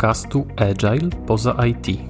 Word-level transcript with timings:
podcastu 0.00 0.46
Agile 0.56 1.10
poza 1.26 1.56
IT. 1.66 2.00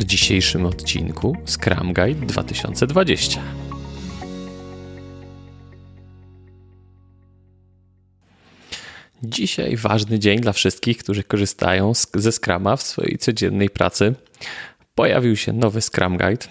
W 0.00 0.04
dzisiejszym 0.04 0.66
odcinku 0.66 1.36
Scrum 1.46 1.92
Guide 1.94 2.26
2020. 2.26 3.40
Dzisiaj 9.22 9.76
ważny 9.76 10.18
dzień 10.18 10.40
dla 10.40 10.52
wszystkich, 10.52 10.98
którzy 10.98 11.24
korzystają 11.24 11.92
ze 12.14 12.32
Scrama 12.32 12.76
w 12.76 12.82
swojej 12.82 13.18
codziennej 13.18 13.70
pracy. 13.70 14.14
Pojawił 14.94 15.36
się 15.36 15.52
nowy 15.52 15.80
Scrum 15.80 16.16
Guide. 16.16 16.46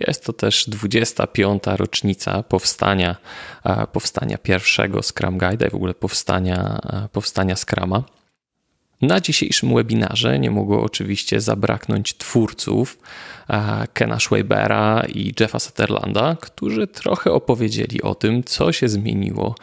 Jest 0.00 0.24
to 0.24 0.32
też 0.32 0.64
25. 0.68 1.62
rocznica 1.76 2.42
powstania, 2.42 3.16
e, 3.64 3.86
powstania 3.86 4.38
pierwszego 4.38 5.02
Scrum 5.02 5.38
Guide 5.38 5.66
i 5.66 5.70
w 5.70 5.74
ogóle 5.74 5.94
powstania, 5.94 6.78
e, 6.92 7.08
powstania 7.12 7.56
Scrama. 7.56 8.04
Na 9.02 9.20
dzisiejszym 9.20 9.74
webinarze 9.74 10.38
nie 10.38 10.50
mogło 10.50 10.82
oczywiście 10.82 11.40
zabraknąć 11.40 12.16
twórców 12.16 12.98
e, 13.50 13.86
Kena 13.92 14.20
Schwabera 14.20 15.02
i 15.14 15.34
Jeffa 15.40 15.58
Sutherlanda, 15.58 16.36
którzy 16.40 16.86
trochę 16.86 17.32
opowiedzieli 17.32 18.02
o 18.02 18.14
tym, 18.14 18.44
co 18.44 18.72
się 18.72 18.88
zmieniło 18.88 19.54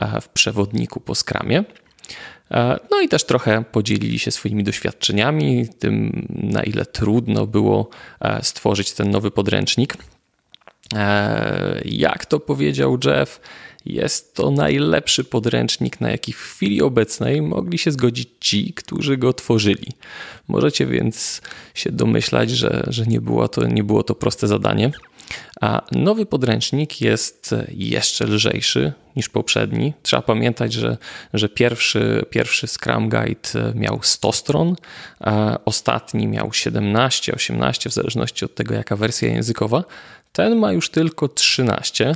e, 0.00 0.20
w 0.20 0.28
przewodniku 0.28 1.00
po 1.00 1.14
skramie. 1.14 1.64
E, 2.50 2.78
no 2.90 3.00
i 3.00 3.08
też 3.08 3.24
trochę 3.24 3.64
podzielili 3.72 4.18
się 4.18 4.30
swoimi 4.30 4.64
doświadczeniami, 4.64 5.68
tym 5.78 6.26
na 6.28 6.62
ile 6.62 6.86
trudno 6.86 7.46
było 7.46 7.88
stworzyć 8.42 8.92
ten 8.92 9.10
nowy 9.10 9.30
podręcznik. 9.30 9.96
Jak 11.84 12.26
to 12.26 12.40
powiedział 12.40 12.98
Jeff, 13.04 13.40
jest 13.86 14.34
to 14.34 14.50
najlepszy 14.50 15.24
podręcznik, 15.24 16.00
na 16.00 16.10
jaki 16.10 16.32
w 16.32 16.40
chwili 16.40 16.82
obecnej 16.82 17.42
mogli 17.42 17.78
się 17.78 17.90
zgodzić 17.90 18.28
ci, 18.40 18.72
którzy 18.74 19.16
go 19.16 19.32
tworzyli. 19.32 19.92
Możecie 20.48 20.86
więc 20.86 21.42
się 21.74 21.92
domyślać, 21.92 22.50
że, 22.50 22.84
że 22.86 23.06
nie, 23.06 23.20
było 23.20 23.48
to, 23.48 23.66
nie 23.66 23.84
było 23.84 24.02
to 24.02 24.14
proste 24.14 24.46
zadanie. 24.46 24.90
A 25.60 25.82
nowy 25.92 26.26
podręcznik 26.26 27.00
jest 27.00 27.54
jeszcze 27.68 28.26
lżejszy 28.26 28.92
niż 29.16 29.28
poprzedni. 29.28 29.92
Trzeba 30.02 30.22
pamiętać, 30.22 30.72
że, 30.72 30.96
że 31.34 31.48
pierwszy, 31.48 32.24
pierwszy 32.30 32.66
Scrum 32.66 33.08
Guide 33.08 33.72
miał 33.74 33.98
100 34.02 34.32
stron, 34.32 34.76
ostatni 35.64 36.26
miał 36.26 36.52
17, 36.52 37.34
18, 37.34 37.90
w 37.90 37.92
zależności 37.92 38.44
od 38.44 38.54
tego, 38.54 38.74
jaka 38.74 38.96
wersja 38.96 39.28
językowa. 39.28 39.84
Ten 40.36 40.56
ma 40.56 40.72
już 40.72 40.90
tylko 40.90 41.28
13. 41.28 42.14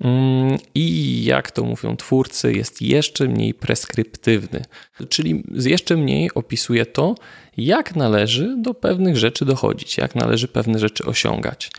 Mm, 0.00 0.58
I 0.74 1.24
jak 1.24 1.50
to 1.50 1.64
mówią 1.64 1.96
twórcy, 1.96 2.52
jest 2.52 2.82
jeszcze 2.82 3.28
mniej 3.28 3.54
preskryptywny, 3.54 4.64
czyli 5.08 5.42
jeszcze 5.54 5.96
mniej 5.96 6.30
opisuje 6.34 6.86
to, 6.86 7.14
jak 7.56 7.96
należy 7.96 8.56
do 8.58 8.74
pewnych 8.74 9.16
rzeczy 9.16 9.44
dochodzić, 9.44 9.96
jak 9.96 10.14
należy 10.14 10.48
pewne 10.48 10.78
rzeczy 10.78 11.04
osiągać. 11.04 11.70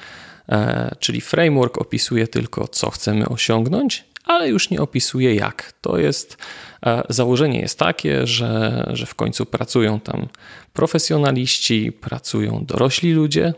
E, 0.50 0.96
czyli 1.00 1.22
framework 1.22 1.78
opisuje 1.78 2.28
tylko, 2.28 2.68
co 2.68 2.90
chcemy 2.90 3.30
osiągnąć, 3.30 4.04
ale 4.24 4.50
już 4.50 4.70
nie 4.70 4.82
opisuje 4.82 5.36
jak. 5.36 5.74
To 5.82 5.98
jest 5.98 6.38
e, 6.86 7.04
założenie 7.10 7.60
jest 7.60 7.80
takie, 7.80 8.28
że, 8.28 8.84
że 8.94 9.06
w 9.06 9.16
końcu 9.16 9.46
pracują 9.46 10.00
tam 10.00 10.28
profesjonaliści, 10.74 11.92
pracują 11.92 12.66
dorośli 12.66 13.14
ludzie 13.14 13.54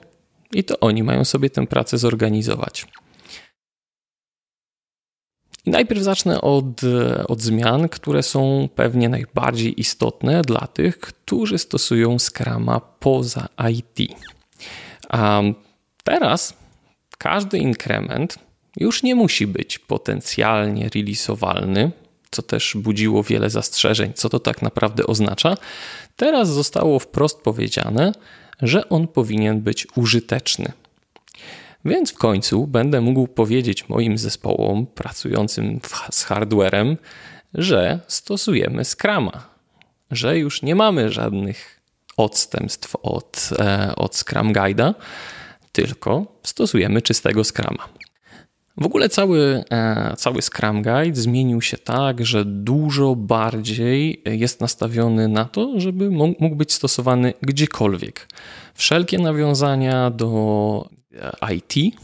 i 0.53 0.63
to 0.63 0.79
oni 0.79 1.03
mają 1.03 1.25
sobie 1.25 1.49
tę 1.49 1.67
pracę 1.67 1.97
zorganizować. 1.97 2.85
I 5.65 5.69
najpierw 5.69 6.01
zacznę 6.01 6.41
od, 6.41 6.81
od 7.27 7.41
zmian, 7.41 7.89
które 7.89 8.23
są 8.23 8.69
pewnie 8.75 9.09
najbardziej 9.09 9.79
istotne 9.79 10.41
dla 10.41 10.67
tych, 10.67 10.99
którzy 10.99 11.57
stosują 11.57 12.19
Scrama 12.19 12.79
poza 12.79 13.47
IT. 13.71 14.11
A 15.09 15.41
teraz 16.03 16.53
każdy 17.17 17.57
inkrement 17.57 18.39
już 18.77 19.03
nie 19.03 19.15
musi 19.15 19.47
być 19.47 19.79
potencjalnie 19.79 20.89
release'owalny, 20.89 21.91
co 22.31 22.41
też 22.41 22.77
budziło 22.77 23.23
wiele 23.23 23.49
zastrzeżeń, 23.49 24.13
co 24.13 24.29
to 24.29 24.39
tak 24.39 24.61
naprawdę 24.61 25.07
oznacza. 25.07 25.57
Teraz 26.15 26.49
zostało 26.49 26.99
wprost 26.99 27.41
powiedziane, 27.41 28.11
że 28.61 28.89
on 28.89 29.07
powinien 29.07 29.61
być 29.61 29.87
użyteczny. 29.95 30.71
Więc 31.85 32.11
w 32.11 32.17
końcu 32.17 32.67
będę 32.67 33.01
mógł 33.01 33.27
powiedzieć 33.27 33.89
moim 33.89 34.17
zespołom 34.17 34.85
pracującym 34.87 35.79
z 36.11 36.23
hardwarem, 36.23 36.97
że 37.53 37.99
stosujemy 38.07 38.85
Scrama, 38.85 39.47
że 40.11 40.37
już 40.37 40.61
nie 40.61 40.75
mamy 40.75 41.11
żadnych 41.11 41.79
odstępstw 42.17 42.95
od, 42.95 43.49
e, 43.59 43.95
od 43.95 44.15
Scrum 44.15 44.53
Guide'a, 44.53 44.93
tylko 45.71 46.25
stosujemy 46.43 47.01
czystego 47.01 47.43
Scrama. 47.43 47.89
W 48.79 48.85
ogóle 48.85 49.09
cały, 49.09 49.63
e, 49.71 50.13
cały 50.17 50.41
Scrum 50.41 50.81
Guide 50.81 51.21
zmienił 51.21 51.61
się 51.61 51.77
tak, 51.77 52.25
że 52.25 52.45
dużo 52.45 53.15
bardziej 53.15 54.21
jest 54.25 54.61
nastawiony 54.61 55.27
na 55.27 55.45
to, 55.45 55.79
żeby 55.79 56.09
mógł 56.11 56.55
być 56.55 56.73
stosowany 56.73 57.33
gdziekolwiek. 57.41 58.27
Wszelkie 58.73 59.17
nawiązania 59.17 60.09
do 60.09 60.89
E, 61.15 61.55
IT 61.55 61.95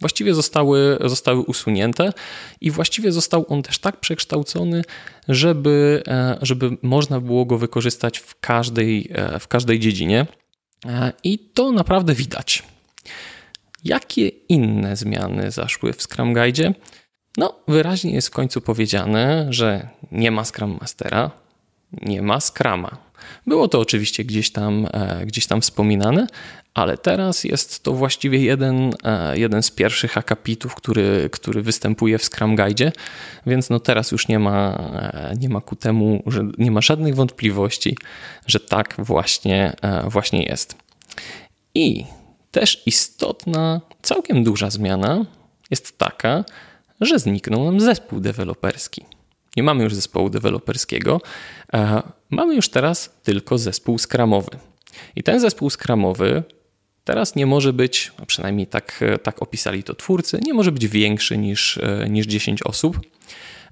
właściwie 0.00 0.34
zostały, 0.34 0.98
zostały 1.04 1.40
usunięte 1.40 2.12
i 2.60 2.70
właściwie 2.70 3.12
został 3.12 3.46
on 3.48 3.62
też 3.62 3.78
tak 3.78 4.00
przekształcony, 4.00 4.82
żeby, 5.28 6.02
e, 6.08 6.38
żeby 6.42 6.76
można 6.82 7.20
było 7.20 7.44
go 7.44 7.58
wykorzystać 7.58 8.18
w 8.18 8.40
każdej, 8.40 9.10
w 9.40 9.48
każdej 9.48 9.78
dziedzinie. 9.78 10.26
I 11.24 11.38
to 11.38 11.72
naprawdę 11.72 12.14
widać. 12.14 12.62
Jakie 13.86 14.28
inne 14.28 14.96
zmiany 14.96 15.50
zaszły 15.50 15.92
w 15.92 16.02
Scrum 16.02 16.34
Guide? 16.34 16.74
No, 17.36 17.54
wyraźnie 17.68 18.12
jest 18.12 18.28
w 18.28 18.30
końcu 18.30 18.60
powiedziane, 18.60 19.46
że 19.50 19.88
nie 20.12 20.30
ma 20.30 20.44
Scrum 20.44 20.78
Mastera, 20.80 21.30
nie 22.02 22.22
ma 22.22 22.40
Scrama. 22.40 22.96
Było 23.46 23.68
to 23.68 23.80
oczywiście 23.80 24.24
gdzieś 24.24 24.50
tam, 24.50 24.86
gdzieś 25.26 25.46
tam 25.46 25.60
wspominane, 25.60 26.26
ale 26.76 26.98
teraz 26.98 27.44
jest 27.44 27.82
to 27.82 27.92
właściwie 27.92 28.38
jeden, 28.38 28.92
e, 29.04 29.38
jeden 29.38 29.62
z 29.62 29.70
pierwszych 29.70 30.18
akapitów, 30.18 30.74
który, 30.74 31.28
który 31.32 31.62
występuje 31.62 32.18
w 32.18 32.24
Scrum 32.24 32.56
Guide, 32.56 32.92
więc 33.46 33.70
no 33.70 33.80
teraz 33.80 34.12
już 34.12 34.28
nie 34.28 34.38
ma, 34.38 34.74
e, 34.74 35.34
nie 35.38 35.48
ma 35.48 35.60
ku 35.60 35.76
temu, 35.76 36.22
że 36.26 36.48
nie 36.58 36.70
ma 36.70 36.80
żadnych 36.80 37.14
wątpliwości, 37.14 37.96
że 38.46 38.60
tak 38.60 38.94
właśnie, 38.98 39.72
e, 39.82 40.10
właśnie 40.10 40.42
jest. 40.42 40.76
I 41.74 42.04
też 42.56 42.82
istotna, 42.86 43.80
całkiem 44.02 44.44
duża 44.44 44.70
zmiana 44.70 45.26
jest 45.70 45.98
taka, 45.98 46.44
że 47.00 47.18
zniknął 47.18 47.64
nam 47.64 47.80
zespół 47.80 48.20
deweloperski. 48.20 49.04
Nie 49.56 49.62
mamy 49.62 49.84
już 49.84 49.94
zespołu 49.94 50.30
deweloperskiego, 50.30 51.20
mamy 52.30 52.54
już 52.54 52.68
teraz 52.68 53.10
tylko 53.22 53.58
zespół 53.58 53.98
skramowy. 53.98 54.50
I 55.16 55.22
ten 55.22 55.40
zespół 55.40 55.70
skramowy 55.70 56.42
Teraz 57.04 57.36
nie 57.36 57.46
może 57.46 57.72
być, 57.72 58.12
a 58.22 58.26
przynajmniej 58.26 58.66
tak, 58.66 59.04
tak 59.22 59.42
opisali 59.42 59.82
to 59.82 59.94
twórcy, 59.94 60.38
nie 60.42 60.54
może 60.54 60.72
być 60.72 60.88
większy 60.88 61.38
niż, 61.38 61.78
e, 61.78 62.06
niż 62.10 62.26
10 62.26 62.62
osób. 62.62 63.00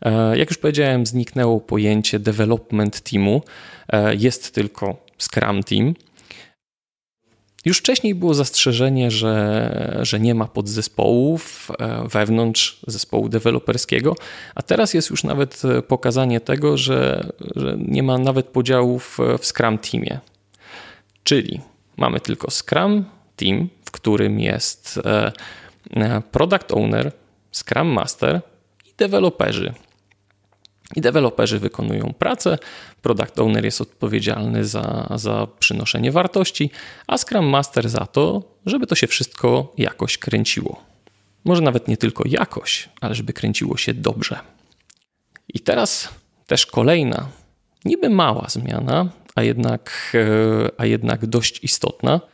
E, 0.03 0.39
jak 0.39 0.51
już 0.51 0.59
powiedziałem, 0.59 1.07
zniknęło 1.07 1.61
pojęcie 1.61 2.19
development 2.19 3.01
teamu, 3.01 3.43
e, 3.89 4.15
jest 4.15 4.55
tylko 4.55 4.97
Scrum 5.19 5.63
Team. 5.63 5.95
Już 7.65 7.79
wcześniej 7.79 8.15
było 8.15 8.35
zastrzeżenie, 8.35 9.11
że, 9.11 9.99
że 10.03 10.21
nie 10.21 10.35
ma 10.35 10.45
podzespołów 10.45 11.71
wewnątrz 12.11 12.81
zespołu 12.87 13.29
deweloperskiego, 13.29 14.15
a 14.55 14.63
teraz 14.63 14.95
jest 14.95 15.11
już 15.11 15.25
nawet 15.25 15.63
pokazanie 15.89 16.41
tego, 16.41 16.77
że, 16.77 17.31
że 17.57 17.77
nie 17.79 18.03
ma 18.03 18.19
nawet 18.19 18.47
podziałów 18.47 19.19
w 19.39 19.47
Scrum 19.47 19.79
Teamie. 19.79 20.19
Czyli 21.25 21.61
mamy 21.97 22.21
tylko 22.21 22.51
Scrum, 22.51 23.05
team, 23.37 23.69
w 23.85 23.91
którym 23.91 24.41
jest 24.41 25.01
e, 25.05 25.33
e, 25.97 26.23
product 26.33 26.73
owner, 26.73 27.13
scrum 27.53 27.89
master 27.89 28.41
i 28.87 28.95
deweloperzy. 28.97 29.75
I 30.97 31.01
deweloperzy 31.01 31.59
wykonują 31.59 32.15
pracę, 32.19 32.59
product 33.03 33.39
owner 33.39 33.65
jest 33.65 33.81
odpowiedzialny 33.81 34.65
za, 34.65 35.13
za 35.15 35.47
przynoszenie 35.59 36.13
wartości, 36.13 36.71
a 37.07 37.19
scrum 37.19 37.47
master 37.47 37.89
za 37.89 38.07
to, 38.07 38.43
żeby 38.67 38.87
to 38.87 38.95
się 38.95 39.07
wszystko 39.07 39.73
jakoś 39.79 40.19
kręciło. 40.19 40.83
Może 41.45 41.63
nawet 41.63 41.89
nie 41.89 41.97
tylko 41.97 42.25
jakoś, 42.27 42.89
ale 43.01 43.15
żeby 43.15 43.33
kręciło 43.33 43.77
się 43.77 43.95
dobrze. 43.95 44.39
I 45.55 45.61
teraz 45.61 46.09
też 46.47 46.67
kolejna, 46.67 47.29
niby 47.85 48.11
mała 48.11 48.47
zmiana, 48.49 49.09
a 49.35 49.43
jednak, 49.43 50.13
e, 50.15 50.81
a 50.81 50.87
jednak 50.87 51.27
dość 51.27 51.65
istotna– 51.65 52.21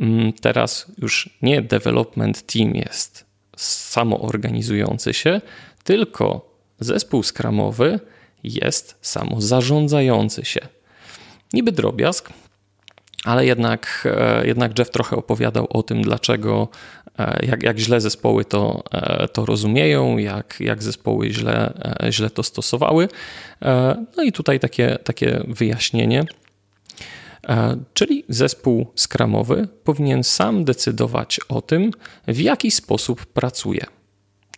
Mm, 0.00 0.32
teraz 0.32 0.86
już 0.98 1.30
nie 1.42 1.62
development 1.62 2.46
team 2.46 2.74
jest 2.74 3.26
samoorganizujący 3.56 5.14
się, 5.14 5.40
tylko 5.84 6.49
zespół 6.80 7.22
skramowy 7.22 8.00
jest 8.44 8.96
samozarządzający 9.02 10.44
się. 10.44 10.60
Niby 11.52 11.72
drobiazg, 11.72 12.30
ale 13.24 13.46
jednak, 13.46 14.08
jednak 14.44 14.78
Jeff 14.78 14.90
trochę 14.90 15.16
opowiadał 15.16 15.66
o 15.70 15.82
tym, 15.82 16.02
dlaczego, 16.02 16.68
jak, 17.42 17.62
jak 17.62 17.78
źle 17.78 18.00
zespoły 18.00 18.44
to, 18.44 18.82
to 19.32 19.46
rozumieją, 19.46 20.18
jak, 20.18 20.56
jak 20.60 20.82
zespoły 20.82 21.30
źle, 21.30 21.72
źle 22.10 22.30
to 22.30 22.42
stosowały. 22.42 23.08
No 24.16 24.22
i 24.22 24.32
tutaj 24.32 24.60
takie, 24.60 24.98
takie 25.04 25.44
wyjaśnienie. 25.48 26.24
Czyli 27.94 28.24
zespół 28.28 28.86
skramowy 28.94 29.68
powinien 29.84 30.24
sam 30.24 30.64
decydować 30.64 31.40
o 31.48 31.62
tym, 31.62 31.90
w 32.28 32.40
jaki 32.40 32.70
sposób 32.70 33.26
pracuje. 33.26 33.86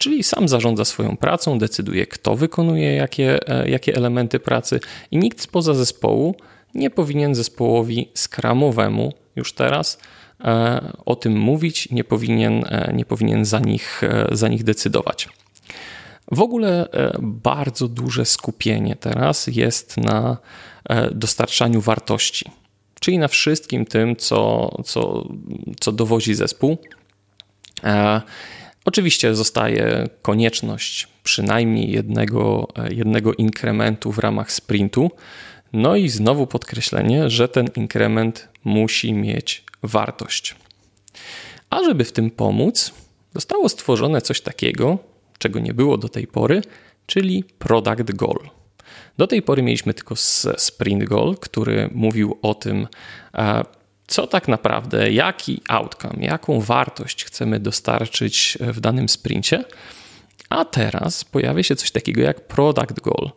Czyli 0.02 0.22
sam 0.22 0.48
zarządza 0.48 0.84
swoją 0.84 1.16
pracą, 1.16 1.58
decyduje, 1.58 2.06
kto 2.06 2.36
wykonuje 2.36 2.94
jakie, 2.94 3.48
e, 3.48 3.70
jakie 3.70 3.96
elementy 3.96 4.40
pracy, 4.40 4.80
i 5.10 5.18
nikt 5.18 5.40
spoza 5.40 5.74
zespołu 5.74 6.34
nie 6.74 6.90
powinien 6.90 7.34
zespołowi 7.34 8.10
skramowemu 8.14 9.12
już 9.36 9.52
teraz 9.52 9.98
e, 10.40 10.92
o 11.04 11.16
tym 11.16 11.38
mówić, 11.38 11.90
nie 11.90 12.04
powinien, 12.04 12.64
e, 12.68 12.92
nie 12.94 13.04
powinien 13.04 13.44
za, 13.44 13.60
nich, 13.60 14.02
za 14.32 14.48
nich 14.48 14.64
decydować. 14.64 15.28
W 16.32 16.40
ogóle 16.40 16.88
bardzo 17.20 17.88
duże 17.88 18.24
skupienie 18.24 18.96
teraz 18.96 19.46
jest 19.46 19.96
na 19.96 20.36
dostarczaniu 21.12 21.80
wartości 21.80 22.50
czyli 23.00 23.18
na 23.18 23.28
wszystkim 23.28 23.86
tym, 23.86 24.16
co, 24.16 24.70
co, 24.84 25.28
co 25.80 25.92
dowozi 25.92 26.34
zespół. 26.34 26.78
E, 28.82 28.84
oczywiście 28.84 29.34
zostaje 29.34 30.08
konieczność 30.22 31.08
przynajmniej 31.24 31.90
jednego, 31.90 32.68
jednego 32.90 33.34
inkrementu 33.34 34.12
w 34.12 34.18
ramach 34.18 34.52
sprintu. 34.52 35.10
No 35.72 35.96
i 35.96 36.08
znowu 36.08 36.46
podkreślenie, 36.46 37.30
że 37.30 37.48
ten 37.48 37.68
inkrement 37.76 38.48
musi 38.64 39.12
mieć 39.12 39.64
wartość. 39.82 40.54
A 41.70 41.84
żeby 41.84 42.04
w 42.04 42.12
tym 42.12 42.30
pomóc, 42.30 42.92
zostało 43.34 43.68
stworzone 43.68 44.22
coś 44.22 44.40
takiego, 44.40 44.98
czego 45.38 45.60
nie 45.60 45.74
było 45.74 45.98
do 45.98 46.08
tej 46.08 46.26
pory, 46.26 46.62
czyli 47.06 47.44
product 47.58 48.12
goal. 48.12 48.38
Do 49.18 49.26
tej 49.26 49.42
pory 49.42 49.62
mieliśmy 49.62 49.94
tylko 49.94 50.14
Sprint 50.56 51.04
Goal, 51.04 51.36
który 51.40 51.90
mówił 51.94 52.38
o 52.42 52.54
tym, 52.54 52.86
e, 53.34 53.64
co 54.12 54.26
tak 54.26 54.48
naprawdę, 54.48 55.12
jaki 55.12 55.60
outcome, 55.68 56.24
jaką 56.24 56.60
wartość 56.60 57.24
chcemy 57.24 57.60
dostarczyć 57.60 58.58
w 58.60 58.80
danym 58.80 59.08
sprincie. 59.08 59.64
A 60.48 60.64
teraz 60.64 61.24
pojawia 61.24 61.62
się 61.62 61.76
coś 61.76 61.90
takiego 61.90 62.20
jak 62.20 62.46
Product 62.46 63.00
Goal, 63.00 63.30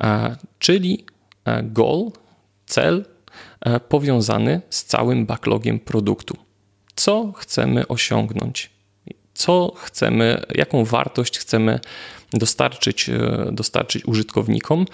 e, 0.00 0.36
czyli 0.58 1.04
e, 1.44 1.62
goal, 1.62 2.10
cel 2.66 3.04
powiązany 3.88 4.60
z 4.70 4.84
całym 4.84 5.26
backlogiem 5.26 5.80
produktu. 5.80 6.36
Co 6.94 7.32
chcemy 7.32 7.88
osiągnąć? 7.88 8.70
Co 9.34 9.72
chcemy, 9.76 10.44
jaką 10.54 10.84
wartość 10.84 11.38
chcemy 11.38 11.80
dostarczyć, 12.32 13.08
e, 13.08 13.48
dostarczyć 13.52 14.04
użytkownikom, 14.04 14.86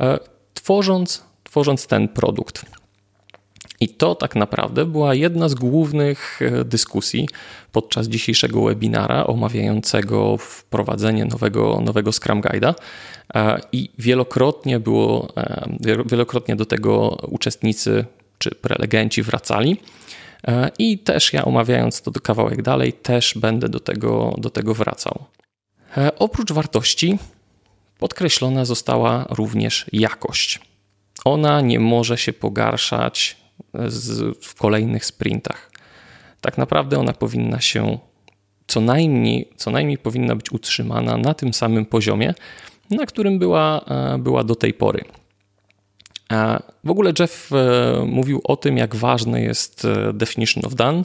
e, 0.00 0.18
tworząc, 0.54 1.24
tworząc 1.44 1.86
ten 1.86 2.08
produkt. 2.08 2.62
I 3.80 3.88
to 3.88 4.14
tak 4.14 4.36
naprawdę 4.36 4.84
była 4.84 5.14
jedna 5.14 5.48
z 5.48 5.54
głównych 5.54 6.40
e, 6.42 6.64
dyskusji 6.64 7.28
podczas 7.72 8.08
dzisiejszego 8.08 8.62
webinara 8.62 9.26
omawiającego 9.26 10.36
wprowadzenie 10.36 11.24
nowego, 11.24 11.80
nowego 11.84 12.12
Scrum 12.12 12.40
Guide'a. 12.40 12.74
I 13.72 13.90
wielokrotnie 13.98 14.80
było, 14.80 15.32
wielokrotnie 16.06 16.56
do 16.56 16.66
tego 16.66 17.08
uczestnicy 17.08 18.04
czy 18.38 18.50
prelegenci 18.50 19.22
wracali. 19.22 19.76
I 20.78 20.98
też 20.98 21.32
ja 21.32 21.44
omawiając 21.44 22.02
to 22.02 22.10
kawałek 22.12 22.62
dalej, 22.62 22.92
też 22.92 23.34
będę 23.36 23.68
do 23.68 23.80
tego, 23.80 24.34
do 24.38 24.50
tego 24.50 24.74
wracał. 24.74 25.24
E, 25.96 26.18
oprócz 26.18 26.52
wartości 26.52 27.18
podkreślona 27.98 28.64
została 28.64 29.26
również 29.30 29.86
jakość. 29.92 30.60
Ona 31.24 31.60
nie 31.60 31.80
może 31.80 32.18
się 32.18 32.32
pogarszać 32.32 33.36
z, 33.86 34.38
w 34.44 34.54
kolejnych 34.54 35.04
sprintach. 35.04 35.70
Tak 36.40 36.58
naprawdę 36.58 36.98
ona 36.98 37.12
powinna 37.12 37.60
się 37.60 37.98
co 38.66 38.80
najmniej, 38.80 39.48
co 39.56 39.70
najmniej 39.70 39.98
powinna 39.98 40.36
być 40.36 40.52
utrzymana 40.52 41.16
na 41.16 41.34
tym 41.34 41.54
samym 41.54 41.86
poziomie, 41.86 42.34
na 42.90 43.06
którym 43.06 43.38
była, 43.38 43.80
e, 43.80 44.18
była 44.18 44.44
do 44.44 44.54
tej 44.54 44.74
pory. 44.74 45.04
E, 46.32 46.62
w 46.84 46.90
ogóle 46.90 47.12
Jeff 47.18 47.50
mówił 48.06 48.40
o 48.44 48.56
tym, 48.56 48.76
jak 48.76 48.96
ważny 48.96 49.42
jest 49.42 49.86
definition 50.12 50.64
of 50.66 50.74
done 50.74 51.04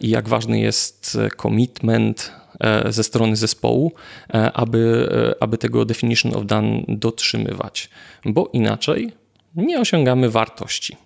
i 0.00 0.08
jak 0.08 0.28
ważny 0.28 0.60
jest 0.60 1.18
commitment 1.42 2.32
E, 2.62 2.92
ze 2.92 3.04
strony 3.04 3.36
zespołu, 3.36 3.92
e, 4.34 4.52
aby, 4.52 5.08
e, 5.38 5.42
aby 5.42 5.58
tego 5.58 5.84
definition 5.84 6.36
of 6.36 6.46
done 6.46 6.82
dotrzymywać, 6.88 7.90
bo 8.24 8.50
inaczej 8.52 9.12
nie 9.54 9.80
osiągamy 9.80 10.30
wartości. 10.30 10.96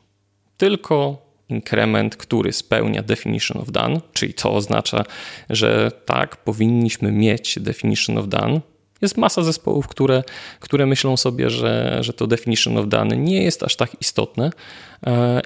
Tylko 0.56 1.26
inkrement, 1.48 2.16
który 2.16 2.52
spełnia 2.52 3.02
definition 3.02 3.62
of 3.62 3.70
done, 3.70 4.00
czyli 4.12 4.34
to 4.34 4.52
oznacza, 4.54 5.04
że 5.50 5.90
tak, 6.06 6.36
powinniśmy 6.36 7.12
mieć 7.12 7.58
definition 7.60 8.18
of 8.18 8.28
done. 8.28 8.60
Jest 9.02 9.16
masa 9.16 9.42
zespołów, 9.42 9.88
które, 9.88 10.22
które 10.60 10.86
myślą 10.86 11.16
sobie, 11.16 11.50
że, 11.50 11.98
że 12.00 12.12
to 12.12 12.26
definition 12.26 12.78
of 12.78 12.88
done 12.88 13.16
nie 13.16 13.42
jest 13.42 13.62
aż 13.62 13.76
tak 13.76 13.90
istotne 14.00 14.50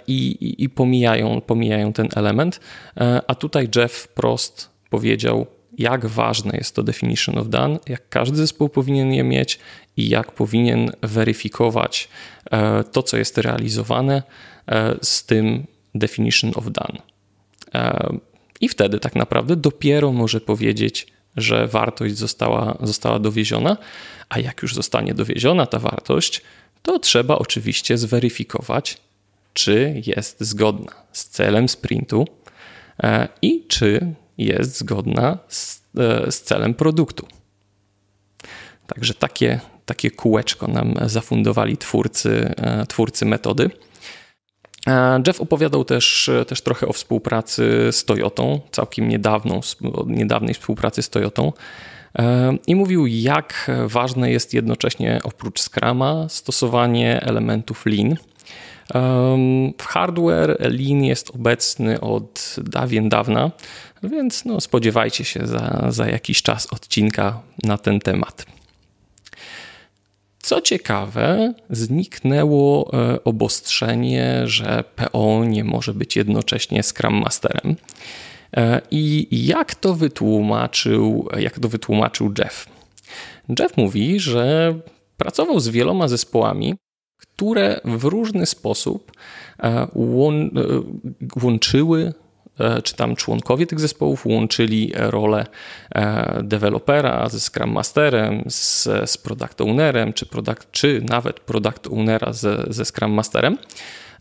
i, 0.06 0.30
i, 0.40 0.64
i 0.64 0.68
pomijają, 0.68 1.40
pomijają 1.40 1.92
ten 1.92 2.08
element. 2.14 2.60
A 3.26 3.34
tutaj 3.34 3.68
Jeff 3.76 4.08
Prost 4.08 4.70
powiedział: 4.90 5.46
jak 5.80 6.06
ważne 6.06 6.56
jest 6.56 6.74
to 6.74 6.82
definition 6.82 7.38
of 7.38 7.48
done, 7.48 7.78
jak 7.88 8.08
każdy 8.08 8.36
zespół 8.36 8.68
powinien 8.68 9.12
je 9.12 9.24
mieć 9.24 9.58
i 9.96 10.08
jak 10.08 10.32
powinien 10.32 10.92
weryfikować 11.02 12.08
e, 12.50 12.84
to, 12.84 13.02
co 13.02 13.16
jest 13.16 13.38
realizowane 13.38 14.22
e, 14.68 14.96
z 15.02 15.24
tym 15.24 15.66
definition 15.94 16.52
of 16.54 16.64
done. 16.64 16.98
E, 17.74 18.16
I 18.60 18.68
wtedy 18.68 19.00
tak 19.00 19.14
naprawdę 19.14 19.56
dopiero 19.56 20.12
może 20.12 20.40
powiedzieć, 20.40 21.06
że 21.36 21.66
wartość 21.66 22.16
została, 22.16 22.78
została 22.80 23.18
dowieziona, 23.18 23.76
a 24.28 24.38
jak 24.38 24.62
już 24.62 24.74
zostanie 24.74 25.14
dowieziona 25.14 25.66
ta 25.66 25.78
wartość, 25.78 26.42
to 26.82 26.98
trzeba 26.98 27.38
oczywiście 27.38 27.98
zweryfikować, 27.98 28.96
czy 29.52 30.02
jest 30.06 30.40
zgodna 30.40 30.92
z 31.12 31.24
celem 31.24 31.68
sprintu 31.68 32.26
i 33.42 33.64
czy 33.68 34.14
jest 34.44 34.78
zgodna 34.78 35.38
z, 35.48 35.82
e, 35.98 36.32
z 36.32 36.42
celem 36.42 36.74
produktu. 36.74 37.26
Także 38.86 39.14
takie, 39.14 39.60
takie 39.86 40.10
kółeczko 40.10 40.66
nam 40.66 40.94
zafundowali 41.06 41.76
twórcy, 41.76 42.54
e, 42.56 42.86
twórcy 42.86 43.26
metody. 43.26 43.70
E, 44.86 45.22
Jeff 45.26 45.40
opowiadał 45.40 45.84
też, 45.84 46.30
też 46.48 46.62
trochę 46.62 46.86
o 46.88 46.92
współpracy 46.92 47.88
z 47.92 48.04
Toyotą, 48.04 48.60
całkiem 48.70 49.08
niedawną, 49.08 49.60
niedawnej 50.06 50.54
współpracy 50.54 51.02
z 51.02 51.10
Toyotą. 51.10 51.52
I 52.66 52.74
mówił, 52.76 53.06
jak 53.06 53.70
ważne 53.86 54.30
jest 54.30 54.54
jednocześnie 54.54 55.20
oprócz 55.24 55.60
Scrama 55.60 56.28
stosowanie 56.28 57.20
elementów 57.22 57.86
Lean. 57.86 58.16
W 59.78 59.82
hardware 59.82 60.56
Lean 60.60 61.04
jest 61.04 61.30
obecny 61.30 62.00
od 62.00 62.56
dawien 62.64 63.08
dawna, 63.08 63.50
więc 64.02 64.44
no, 64.44 64.60
spodziewajcie 64.60 65.24
się 65.24 65.46
za, 65.46 65.86
za 65.88 66.06
jakiś 66.06 66.42
czas 66.42 66.72
odcinka 66.72 67.40
na 67.64 67.78
ten 67.78 68.00
temat. 68.00 68.46
Co 70.42 70.60
ciekawe, 70.60 71.54
zniknęło 71.70 72.90
e, 72.92 73.24
obostrzenie, 73.24 74.42
że 74.44 74.84
PO 74.96 75.44
nie 75.44 75.64
może 75.64 75.94
być 75.94 76.16
jednocześnie 76.16 76.82
Scrum 76.82 77.14
Masterem. 77.14 77.76
E, 78.56 78.80
I 78.90 79.28
jak 79.30 79.74
to 79.74 79.94
wytłumaczył, 79.94 81.28
jak 81.38 81.58
to 81.58 81.68
wytłumaczył 81.68 82.32
Jeff? 82.38 82.66
Jeff 83.58 83.76
mówi, 83.76 84.20
że 84.20 84.74
pracował 85.16 85.60
z 85.60 85.68
wieloma 85.68 86.08
zespołami, 86.08 86.74
które 87.40 87.80
w 87.84 88.04
różny 88.04 88.46
sposób 88.46 89.12
e, 89.62 89.86
łączyły 91.42 92.12
E, 92.60 92.82
czy 92.82 92.96
tam 92.96 93.16
członkowie 93.16 93.66
tych 93.66 93.80
zespołów 93.80 94.26
łączyli 94.26 94.92
rolę 94.94 95.46
e, 95.94 96.42
dewelopera 96.42 97.28
ze 97.28 97.40
Scrum 97.40 97.72
Masterem, 97.72 98.44
z, 98.48 98.82
z 99.10 99.18
Product 99.18 99.60
Ownerem, 99.60 100.12
czy, 100.12 100.26
product, 100.26 100.70
czy 100.70 101.02
nawet 101.08 101.40
Product 101.40 101.86
Ownera 101.86 102.32
ze, 102.32 102.64
ze 102.68 102.84
Scrum 102.84 103.12
Masterem. 103.12 103.58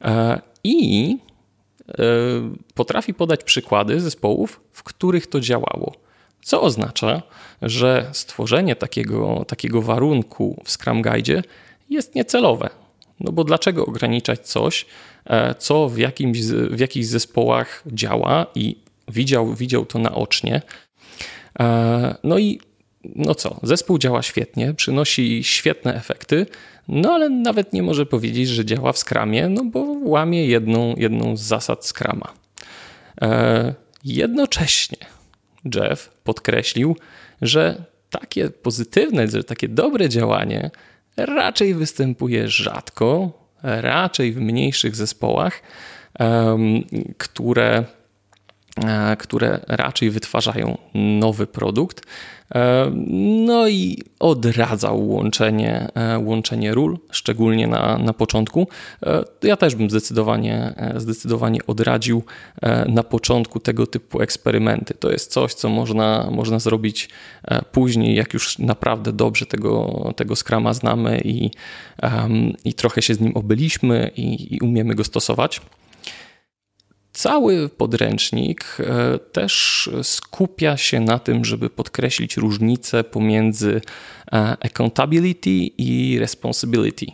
E, 0.01 0.41
I 0.63 1.17
potrafi 2.73 3.13
podać 3.13 3.43
przykłady 3.43 3.99
zespołów, 3.99 4.61
w 4.71 4.83
których 4.83 5.27
to 5.27 5.39
działało. 5.39 5.93
Co 6.41 6.61
oznacza, 6.61 7.21
że 7.61 8.09
stworzenie 8.11 8.75
takiego, 8.75 9.45
takiego 9.47 9.81
warunku 9.81 10.61
w 10.65 10.71
Scrum 10.71 11.01
Guide 11.01 11.41
jest 11.89 12.15
niecelowe. 12.15 12.69
No 13.19 13.31
bo 13.31 13.43
dlaczego 13.43 13.85
ograniczać 13.85 14.47
coś, 14.47 14.85
co 15.59 15.89
w, 15.89 15.97
jakimś, 15.97 16.41
w 16.47 16.79
jakichś 16.79 17.07
zespołach 17.07 17.83
działa 17.87 18.45
i 18.55 18.75
widział, 19.07 19.53
widział 19.53 19.85
to 19.85 19.99
naocznie. 19.99 20.61
No 22.23 22.37
i 22.37 22.59
no 23.15 23.35
co, 23.35 23.59
zespół 23.63 23.97
działa 23.97 24.21
świetnie, 24.21 24.73
przynosi 24.73 25.43
świetne 25.43 25.95
efekty, 25.95 26.45
no 26.87 27.13
ale 27.13 27.29
nawet 27.29 27.73
nie 27.73 27.83
może 27.83 28.05
powiedzieć, 28.05 28.49
że 28.49 28.65
działa 28.65 28.93
w 28.93 28.97
skramie, 28.97 29.49
no 29.49 29.65
bo 29.65 29.79
łamie 30.01 30.45
jedną, 30.45 30.95
jedną 30.97 31.37
z 31.37 31.41
zasad 31.41 31.85
skrama. 31.85 32.33
E, 33.21 33.73
jednocześnie 34.03 34.97
Jeff 35.75 36.09
podkreślił, 36.23 36.95
że 37.41 37.83
takie 38.09 38.49
pozytywne, 38.49 39.27
że 39.27 39.43
takie 39.43 39.67
dobre 39.67 40.09
działanie 40.09 40.71
raczej 41.25 41.73
występuje 41.73 42.47
rzadko, 42.47 43.31
raczej 43.63 44.31
w 44.31 44.41
mniejszych 44.41 44.95
zespołach, 44.95 45.61
które 47.17 47.85
które 49.19 49.59
raczej 49.67 50.09
wytwarzają 50.09 50.77
nowy 50.93 51.47
produkt. 51.47 52.01
E, 52.55 52.91
no 53.45 53.67
i 53.67 53.97
odradzał 54.19 55.09
łączenie, 55.09 55.87
e, 55.95 56.19
łączenie 56.19 56.73
ról, 56.73 56.97
szczególnie 57.11 57.67
na, 57.67 57.97
na 57.97 58.13
początku. 58.13 58.67
Ja 59.43 59.57
też 59.57 59.75
bym 59.75 59.89
zdecydowanie, 59.89 60.73
zdecydowanie 60.95 61.59
odradził 61.67 62.23
na 62.87 63.03
początku 63.03 63.59
tego 63.59 63.87
typu 63.87 64.21
eksperymenty. 64.21 64.93
To 64.93 65.11
jest 65.11 65.31
coś, 65.31 65.53
co 65.53 65.69
można, 65.69 66.29
można 66.31 66.59
zrobić 66.59 67.09
później, 67.71 68.15
jak 68.15 68.33
już 68.33 68.59
naprawdę 68.59 69.13
dobrze 69.13 69.45
tego, 69.45 70.13
tego 70.15 70.35
Scrama 70.35 70.73
znamy 70.73 71.21
i, 71.25 71.51
i 72.65 72.73
trochę 72.73 73.01
się 73.01 73.13
z 73.13 73.19
nim 73.19 73.31
obyliśmy 73.35 74.11
i, 74.15 74.55
i 74.55 74.59
umiemy 74.59 74.95
go 74.95 75.03
stosować. 75.03 75.61
Cały 77.19 77.69
podręcznik 77.69 78.77
e, 78.79 79.19
też 79.19 79.89
skupia 80.03 80.77
się 80.77 80.99
na 80.99 81.19
tym, 81.19 81.45
żeby 81.45 81.69
podkreślić 81.69 82.37
różnicę 82.37 83.03
pomiędzy 83.03 83.81
e, 84.31 84.57
accountability 84.65 85.49
i 85.77 86.19
responsibility. 86.19 87.05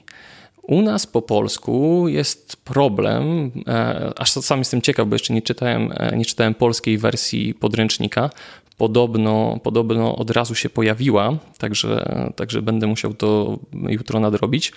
U 0.62 0.82
nas 0.82 1.08
po 1.08 1.22
polsku 1.22 2.08
jest 2.08 2.56
problem, 2.56 3.52
e, 3.68 4.14
aż 4.18 4.32
sam 4.32 4.60
jestem 4.60 4.82
ciekaw, 4.82 5.08
bo 5.08 5.16
jeszcze 5.16 5.34
nie 5.34 5.42
czytałem, 5.42 5.94
nie 6.16 6.26
czytałem 6.26 6.54
polskiej 6.54 6.98
wersji 6.98 7.54
podręcznika. 7.54 8.30
Podobno, 8.78 9.60
podobno 9.64 10.16
od 10.16 10.32
razu 10.32 10.56
się 10.56 10.70
pojawiła, 10.70 11.38
także, 11.58 12.24
także 12.36 12.62
będę 12.62 12.88
musiał 12.88 13.14
to 13.14 13.60
jutro 13.74 14.20
nadrobić. 14.20 14.74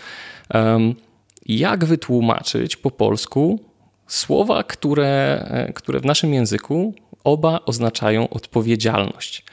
Jak 1.46 1.84
wytłumaczyć 1.84 2.76
po 2.76 2.90
polsku 2.90 3.68
słowa, 4.08 4.64
które, 4.64 5.44
e, 5.50 5.72
które 5.72 6.00
w 6.00 6.04
naszym 6.04 6.34
języku 6.34 6.94
oba 7.24 7.60
oznaczają 7.66 8.28
odpowiedzialność. 8.28 9.44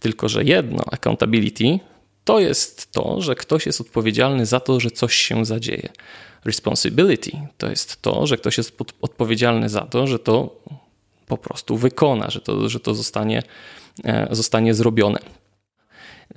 Tylko, 0.00 0.28
że 0.28 0.44
jedno, 0.44 0.84
accountability, 0.92 1.78
to 2.24 2.40
jest 2.40 2.92
to, 2.92 3.20
że 3.20 3.34
ktoś 3.34 3.66
jest 3.66 3.80
odpowiedzialny 3.80 4.46
za 4.46 4.60
to, 4.60 4.80
że 4.80 4.90
coś 4.90 5.14
się 5.14 5.44
zadzieje. 5.44 5.88
Responsibility 6.44 7.30
to 7.58 7.70
jest 7.70 8.02
to, 8.02 8.26
że 8.26 8.36
ktoś 8.36 8.58
jest 8.58 8.78
odpowiedzialny 9.00 9.68
za 9.68 9.80
to, 9.80 10.06
że 10.06 10.18
to 10.18 10.56
po 11.26 11.38
prostu 11.38 11.76
wykona, 11.76 12.30
że 12.30 12.40
to, 12.40 12.68
że 12.68 12.80
to 12.80 12.94
zostanie, 12.94 13.42
e, 14.04 14.28
zostanie 14.30 14.74
zrobione. 14.74 15.18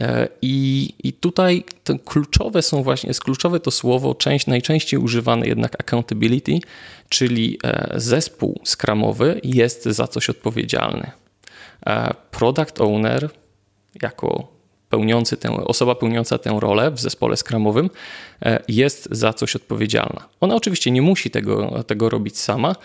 E, 0.02 0.28
I, 0.42 0.94
I 1.04 1.14
tutaj 1.14 1.64
kluczowe 2.06 2.62
są 2.62 2.84
właśnie, 2.84 3.08
jest 3.08 3.24
kluczowe 3.24 3.60
to 3.60 3.72
słowo, 3.72 4.16
część, 4.16 4.48
najczęściej 4.48 5.00
używane 5.00 5.48
jednak 5.48 5.76
accountability, 5.80 6.60
czyli 7.10 7.58
e, 7.64 7.94
zespół 7.96 8.62
skramowy 8.64 9.42
jest 9.44 9.84
za 9.84 10.08
coś 10.08 10.30
odpowiedzialny. 10.30 11.12
E, 11.86 12.14
product 12.32 12.82
owner 12.82 13.30
jako 14.02 14.56
pełniący 14.90 15.38
tę, 15.38 15.52
osoba 15.52 15.96
pełniąca 15.96 16.38
tę 16.38 16.58
rolę 16.60 16.92
w 16.92 17.00
zespole 17.00 17.38
skramowym 17.38 17.90
jest 18.68 19.08
za 19.12 19.34
coś 19.34 19.56
odpowiedzialna. 19.56 20.30
Ona 20.42 20.56
oczywiście 20.56 20.92
nie 20.92 21.02
musi 21.02 21.30
tego, 21.30 21.84
tego 21.84 22.10
robić 22.10 22.38
sama, 22.38 22.76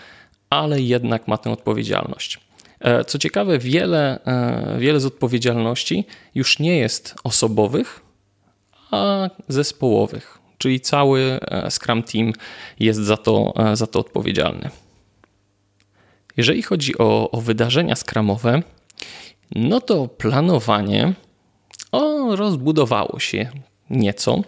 ale 0.49 0.81
jednak 0.81 1.27
ma 1.27 1.37
tę 1.37 1.51
odpowiedzialność. 1.51 2.39
E, 2.81 3.05
co 3.05 3.17
ciekawe, 3.17 3.59
wiele, 3.59 4.19
e, 4.25 4.79
wiele 4.79 4.99
z 4.99 5.05
odpowiedzialności 5.05 6.05
już 6.35 6.59
nie 6.59 6.77
jest 6.77 7.15
osobowych, 7.23 8.01
a 8.91 9.29
zespołowych, 9.47 10.39
czyli 10.57 10.79
cały 10.79 11.39
e, 11.41 11.71
Scrum 11.71 12.03
Team 12.03 12.33
jest 12.79 12.99
za 12.99 13.17
to, 13.17 13.53
za 13.73 13.87
to 13.87 13.99
odpowiedzialny. 13.99 14.69
Jeżeli 16.37 16.61
chodzi 16.61 16.97
o, 16.97 17.31
o 17.31 17.41
wydarzenia 17.41 17.95
skramowe, 17.95 18.61
no 19.55 19.81
to 19.81 20.07
planowanie 20.07 21.13
o, 21.91 22.35
rozbudowało 22.35 23.19
się 23.19 23.49
nieco. 23.89 24.41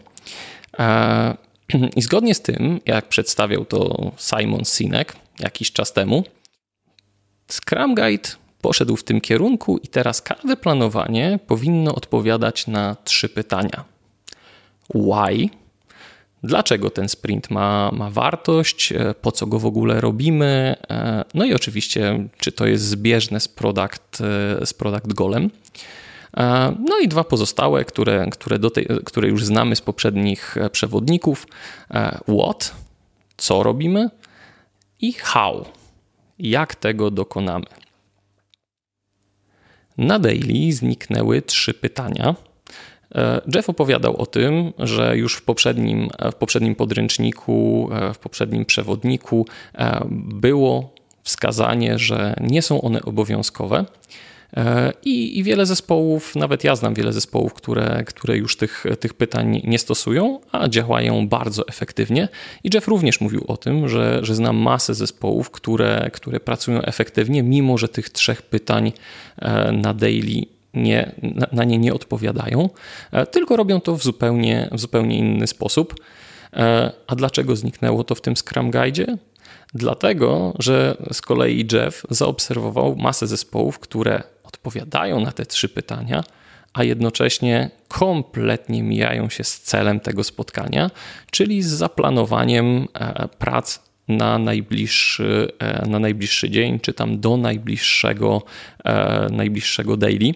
I 1.95 2.01
zgodnie 2.01 2.35
z 2.35 2.41
tym, 2.41 2.79
jak 2.85 3.09
przedstawiał 3.09 3.65
to 3.65 4.11
Simon 4.17 4.65
Sinek 4.65 5.15
jakiś 5.39 5.71
czas 5.71 5.93
temu, 5.93 6.23
Scrum 7.53 7.95
Guide 7.95 8.29
poszedł 8.62 8.95
w 8.95 9.03
tym 9.03 9.22
kierunku 9.22 9.77
i 9.77 9.88
teraz 9.88 10.22
każde 10.22 10.57
planowanie 10.57 11.39
powinno 11.48 11.95
odpowiadać 11.95 12.67
na 12.67 12.95
trzy 13.03 13.29
pytania. 13.29 13.83
Why? 14.95 15.50
Dlaczego 16.43 16.89
ten 16.89 17.10
sprint 17.10 17.50
ma, 17.50 17.91
ma 17.91 18.10
wartość? 18.10 18.91
E, 18.91 19.13
po 19.22 19.31
co 19.31 19.48
go 19.48 19.60
w 19.60 19.65
ogóle 19.65 20.01
robimy? 20.01 20.75
E, 20.89 21.25
no 21.33 21.45
i 21.45 21.53
oczywiście, 21.53 22.27
czy 22.38 22.51
to 22.51 22.65
jest 22.65 22.83
zbieżne 22.83 23.39
z 23.39 23.48
product, 23.48 24.22
e, 24.22 24.65
z 24.65 24.74
product 24.74 25.13
golem? 25.13 25.50
No 26.79 27.00
i 27.03 27.07
dwa 27.07 27.24
pozostałe, 27.24 27.86
które, 27.86 28.27
które, 28.31 28.60
do 28.60 28.69
tej, 28.69 28.88
które 29.05 29.27
już 29.27 29.45
znamy 29.45 29.75
z 29.75 29.81
poprzednich 29.81 30.55
przewodników. 30.72 31.48
What? 32.39 32.75
Co 33.38 33.63
robimy? 33.63 34.10
I 35.01 35.13
how? 35.13 35.65
Jak 36.39 36.75
tego 36.75 37.11
dokonamy. 37.11 37.65
Na 39.97 40.19
daily 40.19 40.73
zniknęły 40.73 41.41
trzy 41.41 41.73
pytania. 41.73 42.35
E, 43.15 43.41
Jeff 43.55 43.69
opowiadał 43.69 44.17
o 44.17 44.25
tym, 44.25 44.73
że 44.79 45.17
już 45.17 45.35
w 45.35 45.41
poprzednim, 45.41 46.09
w 46.31 46.35
poprzednim 46.35 46.75
podręczniku, 46.75 47.89
e, 47.91 48.13
w 48.13 48.17
poprzednim 48.19 48.65
przewodniku 48.65 49.47
e, 49.75 50.05
było 50.11 50.93
wskazanie, 51.23 51.99
że 51.99 52.35
nie 52.41 52.61
są 52.61 52.81
one 52.81 53.01
obowiązkowe. 53.01 53.85
E, 54.57 54.93
I, 55.03 55.39
I, 55.39 55.43
wiele 55.43 55.65
zespołów, 55.65 56.36
nawet 56.36 56.63
ja 56.63 56.75
znam 56.75 56.93
wiele 56.93 57.13
zespołów, 57.13 57.53
które, 57.53 58.03
które 58.05 58.38
już 58.38 58.57
tych, 58.57 58.83
tych 59.00 59.13
pytań 59.13 59.62
nie 59.63 59.79
stosują, 59.79 60.39
a 60.51 60.67
działają 60.67 61.27
bardzo 61.27 61.67
efektywnie. 61.67 62.27
I 62.63 62.69
Jeff 62.74 62.88
również 62.88 63.22
mówił 63.22 63.43
o 63.48 63.57
tym, 63.57 63.89
że, 63.89 64.19
że 64.22 64.36
znam 64.36 64.57
masę 64.57 64.93
zespołów, 64.93 65.51
które, 65.51 66.10
które 66.13 66.39
pracują 66.39 66.81
efektywnie, 66.81 67.43
mimo 67.43 67.77
że 67.77 67.88
tych 67.88 68.10
trzech 68.10 68.41
pytań 68.41 68.91
e, 69.38 69.72
na 69.72 69.93
daily 69.93 70.45
nie, 70.74 71.12
na, 71.51 71.63
nie 71.63 71.77
nie 71.77 71.93
odpowiadają, 71.93 72.69
e, 73.12 73.25
tylko 73.25 73.55
robią 73.55 73.81
to 73.81 73.95
w 73.95 74.03
zupełnie, 74.03 74.69
w 74.72 74.79
zupełnie 74.79 75.17
inny 75.17 75.48
sposób. 75.48 75.95
A 77.07 77.15
dlaczego 77.15 77.55
zniknęło 77.55 78.03
to 78.03 78.15
w 78.15 78.22
tym 78.22 78.36
Scrum 78.36 78.72
Guide? 78.72 79.17
Dlatego, 79.74 80.53
że 80.60 80.98
z 81.12 81.22
kolei 81.22 81.67
Jeff 81.72 82.05
zaobserwował 82.10 82.95
masę 82.95 83.27
zespołów, 83.27 83.79
które 83.79 84.24
odpowiadają 84.53 85.19
na 85.19 85.31
te 85.31 85.45
trzy 85.45 85.69
pytania, 85.69 86.24
a 86.74 86.83
jednocześnie 86.83 87.72
kompletnie 87.88 88.83
mijają 88.83 89.29
się 89.29 89.43
z 89.43 89.62
celem 89.62 90.00
tego 90.00 90.24
spotkania, 90.24 90.91
czyli 91.31 91.63
z 91.63 91.67
zaplanowaniem 91.67 92.88
e, 92.93 93.27
prac 93.27 93.79
na 94.07 94.38
najbliższy, 94.38 95.51
e, 95.60 95.88
na 95.88 96.00
najbliższy 96.00 96.50
dzień, 96.50 96.79
czy 96.79 96.93
tam 96.93 97.19
do 97.19 97.38
najbliższego, 97.38 98.41
e, 98.86 99.27
najbliższego 99.31 99.98
daily. 99.98 100.33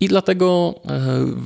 I 0.00 0.08
dlatego 0.08 0.74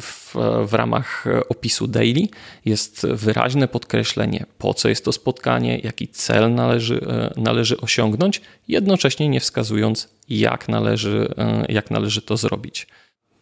w, 0.00 0.34
w, 0.66 0.74
ramach 0.74 1.24
opisu 1.48 1.86
daily 1.86 2.28
jest 2.64 3.06
wyraźne 3.06 3.68
podkreślenie, 3.68 4.46
po 4.58 4.74
co 4.74 4.88
jest 4.88 5.04
to 5.04 5.12
spotkanie, 5.12 5.78
jaki 5.78 6.08
cel 6.08 6.54
należy, 6.54 7.00
należy 7.36 7.76
osiągnąć, 7.80 8.40
jednocześnie 8.68 9.28
nie 9.28 9.40
wskazując, 9.40 10.08
jak 10.28 10.68
należy, 10.68 11.34
e, 11.38 11.64
jak 11.68 11.90
należy 11.90 12.22
to 12.22 12.36
zrobić. 12.36 12.86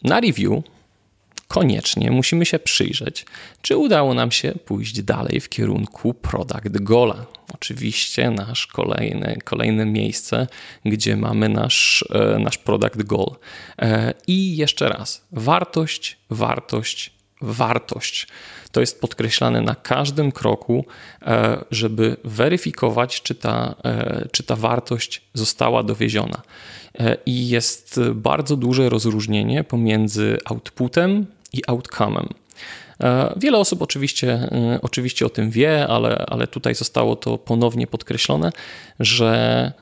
Na 0.03 0.21
review 0.21 0.63
koniecznie 1.51 2.11
musimy 2.11 2.47
się 2.47 2.59
przyjrzeć, 2.59 3.27
czy 3.63 3.77
udało 3.77 4.15
nam 4.15 4.31
się 4.31 4.53
pójść 4.65 5.03
dalej 5.03 5.41
w 5.41 5.49
kierunku 5.49 6.15
Product 6.15 6.79
Gola. 6.79 7.27
Oczywiście 7.55 8.31
nasz 8.31 8.67
kolejne, 8.67 9.37
kolejne 9.45 9.87
miejsce, 9.87 10.47
gdzie 10.85 11.17
mamy 11.17 11.49
nasz, 11.49 12.05
e, 12.11 12.39
nasz 12.39 12.59
Product 12.59 13.03
Goal. 13.03 13.31
E, 13.79 14.15
I 14.27 14.57
jeszcze 14.57 14.89
raz, 14.89 15.27
wartość, 15.33 16.17
wartość, 16.31 17.13
wartość. 17.41 18.27
To 18.73 18.81
jest 18.81 19.01
podkreślane 19.01 19.63
na 19.63 19.75
każdym 19.75 20.33
kroku, 20.33 20.85
e, 21.23 21.65
żeby 21.71 22.17
weryfikować, 22.25 23.23
czy 23.23 23.35
ta, 23.35 23.75
czy 24.33 24.43
ta 24.43 24.57
wartość 24.57 25.23
została 25.35 25.83
dowieziona. 25.83 26.43
I 27.27 27.49
jest 27.49 28.01
bardzo 28.15 28.57
duże 28.57 28.89
rozróżnienie 28.89 29.65
pomiędzy 29.65 30.39
outputem 30.45 31.27
i 31.53 31.63
outcome'em. 31.69 32.27
Wiele 33.37 33.59
osób 33.59 33.83
oczywiście, 33.83 34.51
oczywiście 34.83 35.27
o 35.27 35.31
tym 35.31 35.51
wie, 35.51 35.87
ale, 35.89 36.27
ale 36.29 36.47
tutaj 36.47 36.75
zostało 36.75 37.17
to 37.17 37.39
ponownie 37.39 37.87
podkreślone, 37.87 38.53
że 39.01 39.73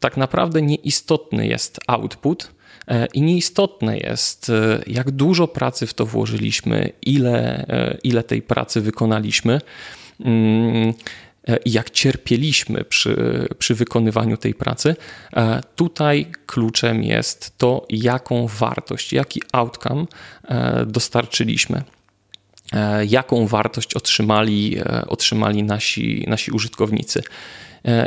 tak 0.00 0.16
naprawdę 0.16 0.62
nieistotny 0.62 1.46
jest 1.46 1.78
output, 1.86 2.50
E, 2.88 3.06
I 3.14 3.22
nieistotne 3.22 3.98
jest, 3.98 4.50
e, 4.50 4.82
jak 4.86 5.10
dużo 5.10 5.48
pracy 5.48 5.86
w 5.86 5.94
to 5.94 6.06
włożyliśmy, 6.06 6.92
ile, 7.02 7.66
e, 7.68 7.98
ile 8.02 8.22
tej 8.22 8.42
pracy 8.42 8.80
wykonaliśmy 8.80 9.60
mm, 10.24 10.94
i 11.64 11.72
jak 11.72 11.90
cierpieliśmy 11.90 12.84
przy, 12.84 13.46
przy 13.58 13.74
wykonywaniu 13.74 14.36
tej 14.36 14.54
pracy. 14.54 14.96
Tutaj 15.76 16.32
kluczem 16.46 17.02
jest 17.02 17.58
to, 17.58 17.86
jaką 17.90 18.46
wartość, 18.46 19.12
jaki 19.12 19.42
outcome 19.52 20.04
dostarczyliśmy. 20.86 21.82
Jaką 23.08 23.46
wartość 23.46 23.94
otrzymali, 23.94 24.76
otrzymali 25.06 25.62
nasi, 25.62 26.24
nasi 26.28 26.50
użytkownicy. 26.50 27.22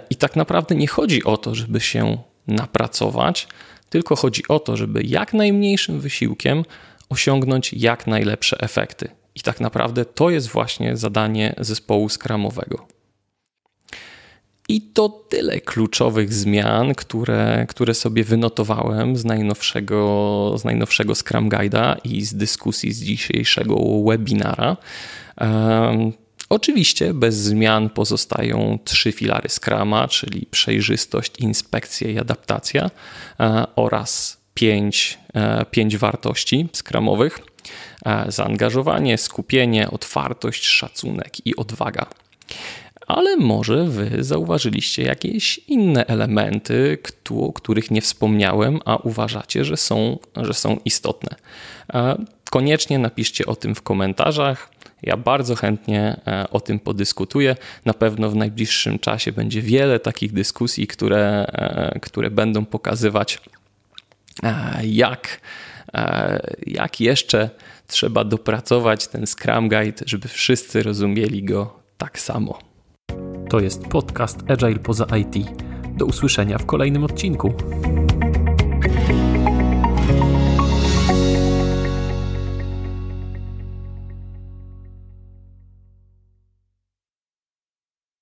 I 0.10 0.16
tak 0.16 0.36
naprawdę 0.36 0.76
nie 0.76 0.88
chodzi 0.88 1.24
o 1.24 1.38
to, 1.38 1.56
żeby 1.56 1.80
się 1.80 2.18
napracować, 2.48 3.48
tylko 3.90 4.16
chodzi 4.16 4.44
o 4.48 4.60
to, 4.60 4.78
żeby 4.78 5.04
jak 5.04 5.34
najmniejszym 5.34 6.00
wysiłkiem 6.00 6.66
osiągnąć 7.10 7.74
jak 7.74 8.08
najlepsze 8.08 8.58
efekty. 8.60 9.10
I 9.36 9.42
tak 9.42 9.60
naprawdę 9.60 10.06
to 10.06 10.30
jest 10.30 10.48
właśnie 10.48 10.98
zadanie 10.98 11.56
zespołu 11.58 12.10
skramowego. 12.10 12.88
I 14.72 14.82
to 14.82 15.10
tyle 15.10 15.62
kluczowych 15.62 16.34
zmian, 16.34 16.96
które, 16.96 17.66
które 17.70 17.94
sobie 17.94 18.24
wynotowałem 18.24 19.16
z 19.16 19.26
najnowszego, 19.26 20.54
z 20.58 20.64
najnowszego 20.64 21.16
Scrum 21.16 21.50
Guide'a 21.50 21.96
i 22.04 22.26
z 22.26 22.36
dyskusji 22.36 22.94
z 22.94 23.04
dzisiejszego 23.04 23.76
webinara. 24.08 24.78
Oczywiście 26.50 27.14
bez 27.14 27.36
zmian 27.36 27.90
pozostają 27.90 28.80
trzy 28.84 29.12
filary 29.12 29.50
Scrama, 29.50 30.08
czyli 30.08 30.46
przejrzystość, 30.52 31.32
inspekcja 31.40 32.10
i 32.10 32.20
adaptacja 32.20 32.92
e, 33.40 33.66
oraz 33.76 34.38
pięć, 34.54 35.20
e, 35.34 35.66
pięć 35.66 35.98
wartości 35.98 36.70
skramowych: 36.74 37.40
e, 38.06 38.26
zaangażowanie, 38.32 39.18
skupienie, 39.18 39.92
otwartość, 39.92 40.66
szacunek 40.66 41.48
i 41.48 41.56
odwaga. 41.56 42.06
Ale 43.16 43.38
może 43.38 43.84
wy 43.84 44.24
zauważyliście 44.24 45.04
jakieś 45.04 45.58
inne 45.58 46.06
elementy, 46.06 46.98
o 47.30 47.54
których 47.54 47.92
nie 47.92 48.02
wspomniałem, 48.02 48.80
a 48.86 48.98
uważacie, 48.98 49.66
że 49.66 49.78
są, 49.78 50.18
że 50.36 50.54
są 50.54 50.78
istotne. 50.86 51.36
Koniecznie 52.52 53.00
napiszcie 53.00 53.46
o 53.46 53.56
tym 53.56 53.76
w 53.76 53.82
komentarzach. 53.82 54.70
Ja 55.04 55.18
bardzo 55.18 55.56
chętnie 55.56 56.22
e, 56.28 56.50
o 56.50 56.60
tym 56.60 56.80
podyskutuję. 56.80 57.56
Na 57.86 57.94
pewno 57.94 58.30
w 58.30 58.36
najbliższym 58.36 59.00
czasie 59.00 59.32
będzie 59.32 59.62
wiele 59.62 60.00
takich 60.00 60.34
dyskusji, 60.34 60.88
które, 60.88 61.46
e, 61.48 62.00
które 62.00 62.32
będą 62.32 62.66
pokazywać, 62.66 63.40
e, 64.44 64.80
jak, 64.84 65.42
jak 66.68 67.02
jeszcze 67.02 67.50
trzeba 67.88 68.24
dopracować 68.24 69.08
ten 69.08 69.28
Scrum 69.28 69.70
Guide, 69.70 70.04
żeby 70.06 70.28
wszyscy 70.28 70.84
rozumieli 70.84 71.44
go 71.44 71.80
tak 71.98 72.20
samo. 72.20 72.71
To 73.52 73.60
jest 73.60 73.88
podcast 73.88 74.40
Agile 74.48 74.80
poza 74.80 75.06
IT. 75.18 75.48
Do 75.98 76.06
usłyszenia 76.06 76.58
w 76.58 76.66
kolejnym 76.66 77.04
odcinku. 77.04 77.54